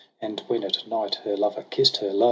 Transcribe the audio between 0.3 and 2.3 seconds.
when at night her lover kisst her, lo